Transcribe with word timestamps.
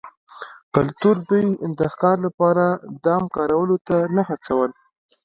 کلتور 0.75 1.15
دوی 1.29 1.45
د 1.79 1.81
ښکار 1.93 2.17
لپاره 2.27 2.65
دام 3.05 3.23
کارولو 3.35 3.75
ته 3.87 3.97
نه 4.15 4.23
هڅول 4.29 4.69